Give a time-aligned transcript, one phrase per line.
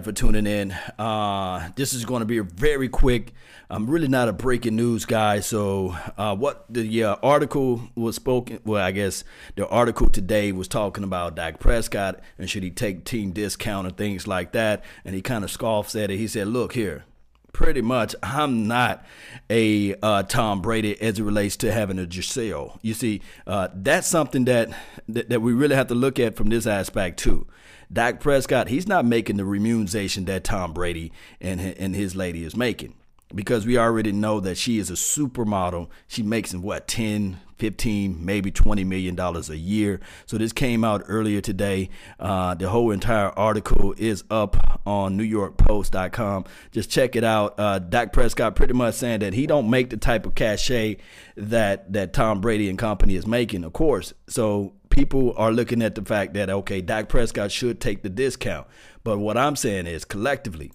[0.00, 0.70] for tuning in.
[1.00, 3.32] Uh, this is going to be very quick.
[3.68, 8.60] I'm really not a breaking news guy, so uh, what the uh, article was spoken.
[8.64, 9.24] Well, I guess
[9.56, 13.96] the article today was talking about Dak Prescott and should he take team discount and
[13.96, 14.84] things like that.
[15.04, 16.18] And he kind of scoffs at it.
[16.18, 17.04] He said, "Look here."
[17.52, 19.04] Pretty much, I'm not
[19.48, 22.78] a uh, Tom Brady as it relates to having a Gisele.
[22.82, 24.70] You see, uh, that's something that,
[25.08, 27.46] that that we really have to look at from this aspect too.
[27.92, 32.56] Dak Prescott, he's not making the remuneration that Tom Brady and and his lady is
[32.56, 32.94] making
[33.34, 35.88] because we already know that she is a supermodel.
[36.08, 40.00] She makes what 10, 15, maybe 20 million dollars a year.
[40.26, 41.90] So this came out earlier today.
[42.18, 46.46] Uh, the whole entire article is up on NewYorkPost.com.
[46.72, 47.54] Just check it out.
[47.58, 50.96] Uh, Dak Prescott pretty much saying that he don't make the type of cachet
[51.36, 54.12] that that Tom Brady and company is making, of course.
[54.26, 58.66] So people are looking at the fact that okay, Dak Prescott should take the discount.
[59.04, 60.72] But what I'm saying is collectively,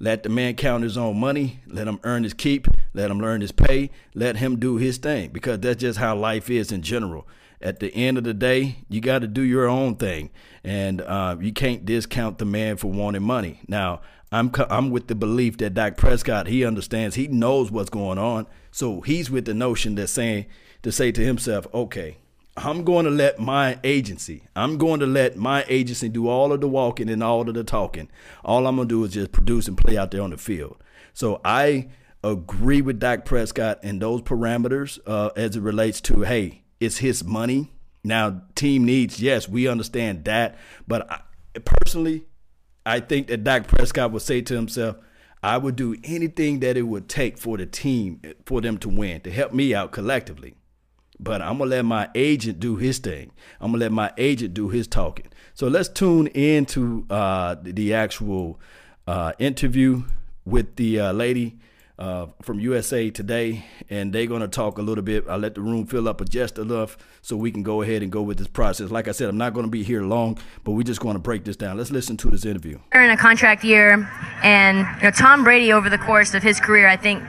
[0.00, 3.40] let the man count his own money, let him earn his keep, let him learn
[3.40, 7.26] his pay, let him do his thing because that's just how life is in general.
[7.60, 10.30] At the end of the day, you got to do your own thing,
[10.62, 13.60] and uh, you can't discount the man for wanting money.
[13.66, 18.18] Now, I'm I'm with the belief that Dak Prescott he understands, he knows what's going
[18.18, 20.46] on, so he's with the notion that saying
[20.82, 22.18] to say to himself, okay,
[22.64, 26.60] I'm going to let my agency, I'm going to let my agency do all of
[26.60, 28.10] the walking and all of the talking.
[28.44, 30.82] All I'm going to do is just produce and play out there on the field.
[31.12, 31.88] So I
[32.24, 37.24] agree with Dak Prescott and those parameters uh, as it relates to, hey, it's his
[37.24, 37.72] money.
[38.04, 40.56] Now, team needs, yes, we understand that.
[40.86, 41.20] But I,
[41.64, 42.24] personally,
[42.84, 44.96] I think that Dak Prescott would say to himself,
[45.42, 49.20] I would do anything that it would take for the team, for them to win,
[49.20, 50.54] to help me out collectively.
[51.20, 53.32] But I'm gonna let my agent do his thing.
[53.60, 55.26] I'm gonna let my agent do his talking.
[55.54, 58.60] So let's tune into uh, the actual
[59.06, 60.04] uh, interview
[60.44, 61.58] with the uh, lady
[61.98, 65.24] uh, from USA Today, and they're gonna talk a little bit.
[65.28, 68.22] I let the room fill up just enough so we can go ahead and go
[68.22, 68.90] with this process.
[68.90, 71.56] Like I said, I'm not gonna be here long, but we're just gonna break this
[71.56, 71.76] down.
[71.76, 72.78] Let's listen to this interview.
[72.94, 74.08] In a contract year,
[74.44, 77.24] and you know Tom Brady over the course of his career, I think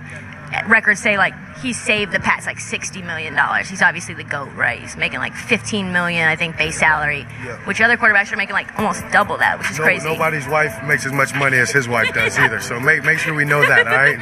[0.67, 3.67] records say like he saved the Pats like sixty million dollars.
[3.69, 4.79] He's obviously the goat, right?
[4.79, 7.25] He's making like fifteen million, I think, base salary.
[7.45, 7.57] Yeah.
[7.65, 10.07] Which other quarterbacks are making like almost double that, which is No- crazy.
[10.07, 12.59] Nobody's wife makes as much money as his wife does either.
[12.61, 14.19] So make make sure we know that, all right?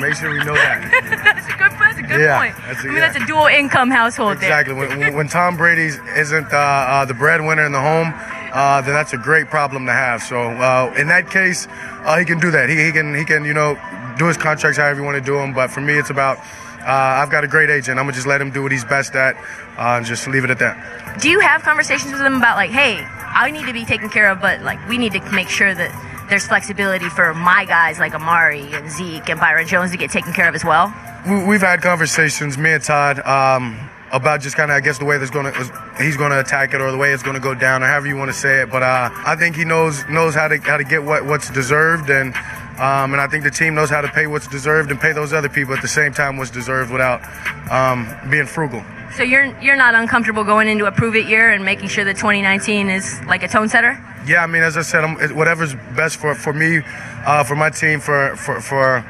[0.00, 0.80] Make sure we know that.
[1.24, 2.54] that's a good, that's a good Yeah, point.
[2.66, 3.00] that's a- I mean, yeah.
[3.12, 4.48] that's a dual income household thing.
[4.48, 4.74] Exactly.
[4.74, 8.12] When, when- when Tom Brady isn't uh, uh, the breadwinner in the home,
[8.52, 10.22] uh, then that's a great problem to have.
[10.22, 11.66] So uh, in that case,
[12.04, 12.68] uh, he can do that.
[12.68, 13.76] He, he can he can you know
[14.18, 15.52] do his contracts however you want to do them.
[15.54, 17.98] But for me, it's about uh, I've got a great agent.
[17.98, 19.36] I'm gonna just let him do what he's best at,
[19.78, 21.20] uh, and just leave it at that.
[21.20, 24.30] Do you have conversations with him about like, hey, I need to be taken care
[24.30, 28.14] of, but like we need to make sure that there's flexibility for my guys like
[28.14, 30.92] Amari and Zeke and Byron Jones to get taken care of as well?
[31.26, 33.78] we, we've had conversations, me and Todd, um,
[34.12, 36.80] about just kind of, I guess, the way that's to he's going to attack it
[36.80, 38.70] or the way it's going to go down or however you want to say it.
[38.70, 42.10] But uh, I think he knows knows how to how to get what what's deserved
[42.10, 42.34] and.
[42.78, 45.32] Um, and I think the team knows how to pay what's deserved and pay those
[45.32, 47.22] other people at the same time what's deserved without
[47.70, 48.82] um, being frugal.
[49.16, 52.16] So you're you're not uncomfortable going into a prove it year and making sure that
[52.16, 53.96] 2019 is like a tone setter?
[54.26, 56.80] Yeah, I mean, as I said, I'm, whatever's best for for me,
[57.24, 59.04] uh, for my team, for for for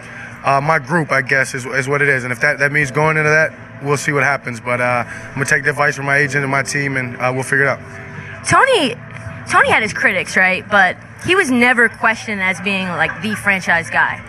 [0.45, 2.23] uh, my group, I guess, is, is what it is.
[2.25, 4.61] And if that, that means going into that, we'll see what happens.
[4.61, 7.31] But uh, I'm gonna take the advice from my agent and my team, and uh,
[7.33, 7.81] we'll figure it out.
[8.47, 8.95] Tony
[9.51, 10.69] Tony had his critics, right?
[10.69, 10.97] But
[11.27, 14.23] he was never questioned as being like the franchise guy.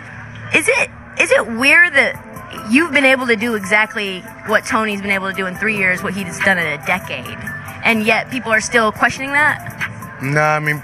[0.53, 0.89] Is it
[1.19, 5.35] is it weird that you've been able to do exactly what Tony's been able to
[5.35, 7.37] do in three years, what he's done in a decade,
[7.83, 10.19] and yet people are still questioning that?
[10.21, 10.81] Nah, I mean,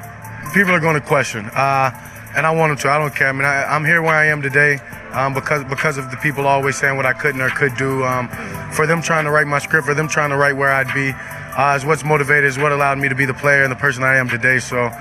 [0.54, 1.92] people are going to question, uh,
[2.36, 2.90] and I want them to.
[2.90, 3.28] I don't care.
[3.28, 4.80] I mean, I, I'm here where I am today
[5.14, 8.04] um, because because of the people always saying what I couldn't or could do.
[8.04, 8.30] Um,
[8.72, 11.12] for them trying to write my script, for them trying to write where I'd be,
[11.58, 14.04] uh, is what's motivated, is what allowed me to be the player and the person
[14.04, 14.60] I am today.
[14.60, 14.92] So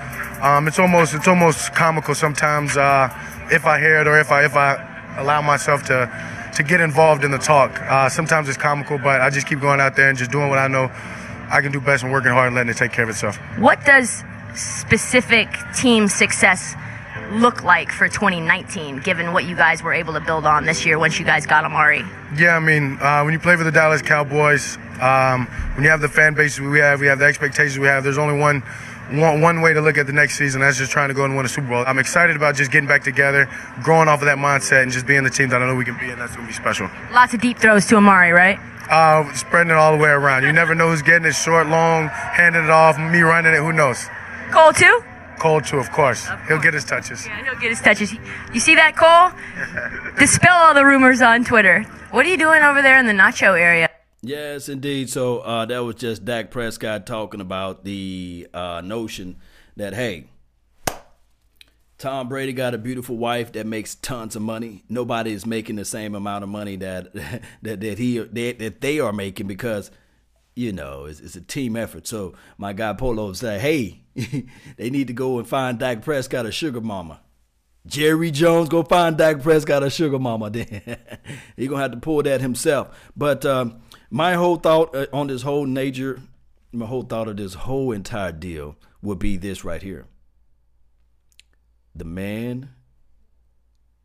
[0.42, 3.08] um, it's almost it's almost comical sometimes uh,
[3.50, 4.86] if I hear it or if I if I
[5.18, 6.10] allow myself to
[6.56, 7.80] to get involved in the talk.
[7.82, 10.58] Uh, sometimes it's comical, but I just keep going out there and just doing what
[10.58, 10.90] I know
[11.50, 13.36] I can do best and working hard and letting it take care of itself.
[13.58, 14.24] What does
[14.54, 16.74] specific team success
[17.30, 20.98] look like for 2019, given what you guys were able to build on this year
[20.98, 22.04] once you guys got Amari?
[22.36, 26.00] Yeah, I mean, uh, when you play for the Dallas Cowboys, um, when you have
[26.00, 28.04] the fan base we have, we have the expectations we have.
[28.04, 28.60] There's only one,
[29.10, 30.60] one, one way to look at the next season.
[30.60, 31.84] That's just trying to go and win a Super Bowl.
[31.86, 33.48] I'm excited about just getting back together,
[33.82, 35.98] growing off of that mindset, and just being the team that I know we can
[35.98, 36.90] be, and that's gonna be special.
[37.12, 38.58] Lots of deep throws to Amari, right?
[38.90, 40.42] Uh, spreading it all the way around.
[40.42, 43.58] You never know who's getting it, short, long, handing it off, me running it.
[43.58, 44.08] Who knows?
[44.50, 45.04] Cole too.
[45.40, 46.28] Cole too, of course.
[46.48, 47.26] He'll get his touches.
[47.26, 48.12] Yeah, he'll get his touches.
[48.52, 49.32] You see that, Cole?
[50.18, 51.82] Dispel all the rumors on Twitter.
[52.10, 53.88] What are you doing over there in the Nacho area?
[54.22, 55.08] Yes, indeed.
[55.08, 59.36] So uh, that was just Dak Prescott talking about the uh, notion
[59.76, 60.26] that hey,
[61.96, 64.84] Tom Brady got a beautiful wife that makes tons of money.
[64.90, 67.14] Nobody is making the same amount of money that
[67.62, 69.90] that that he that, that they are making because
[70.60, 72.06] you know it's, it's a team effort.
[72.06, 74.02] So my guy Polo said, hey,
[74.76, 77.22] they need to go and find Dak Prescott a sugar mama.
[77.86, 80.50] Jerry Jones go find Dak Prescott a sugar mama.
[80.50, 80.98] Then
[81.56, 83.10] he gonna have to pull that himself.
[83.16, 83.80] But um,
[84.10, 86.20] my whole thought uh, on this whole nature,
[86.72, 90.06] my whole thought of this whole entire deal would be this right here.
[91.94, 92.70] The man,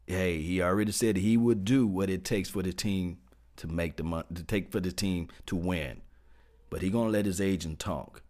[0.07, 3.17] hey, he already said he would do what it takes for the team
[3.57, 6.01] to make the money, to take for the team to win.
[6.69, 8.21] But he gonna let his agent talk.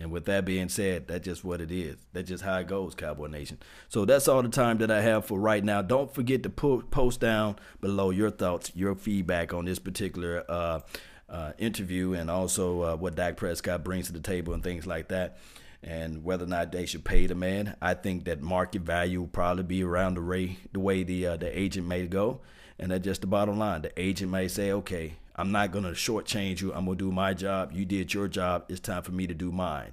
[0.00, 1.98] And with that being said, that's just what it is.
[2.14, 3.58] That's just how it goes, Cowboy Nation.
[3.90, 5.82] So that's all the time that I have for right now.
[5.82, 10.80] Don't forget to post down below your thoughts, your feedback on this particular uh,
[11.28, 15.08] uh, interview, and also uh, what Dak Prescott brings to the table and things like
[15.08, 15.36] that.
[15.82, 19.28] And whether or not they should pay the man, I think that market value will
[19.28, 22.40] probably be around the way the way the uh, the agent may go,
[22.78, 23.82] and that's just the bottom line.
[23.82, 26.72] The agent may say, okay, I'm not gonna shortchange you.
[26.72, 27.72] I'm gonna do my job.
[27.72, 28.64] You did your job.
[28.68, 29.92] It's time for me to do mine.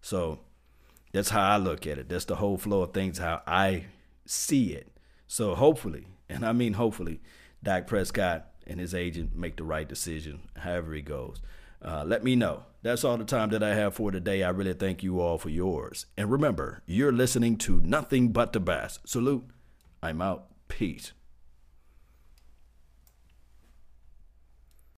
[0.00, 0.40] So
[1.12, 2.08] that's how I look at it.
[2.08, 3.84] That's the whole flow of things how I
[4.26, 4.88] see it.
[5.26, 7.20] So hopefully, and I mean hopefully,
[7.62, 11.40] Dak Prescott and his agent make the right decision, however he goes.
[11.82, 12.64] Uh, let me know.
[12.82, 14.42] That's all the time that I have for today.
[14.42, 16.06] I really thank you all for yours.
[16.16, 19.06] And remember, you're listening to nothing but the best.
[19.08, 19.44] Salute.
[20.02, 20.46] I'm out.
[20.68, 21.12] Peace.